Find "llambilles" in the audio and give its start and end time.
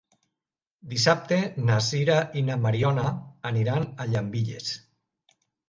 4.15-4.75